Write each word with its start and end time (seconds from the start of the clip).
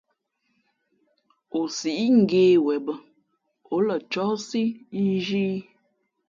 O 1.57 1.59
sǐʼ 1.77 2.01
ngě 2.19 2.43
wen 2.65 2.81
bᾱ, 2.85 2.93
ǒ 3.73 3.75
lα 3.87 3.95
cóhsí 4.11 4.61
nzhī 5.13 5.43
ī. 5.55 5.59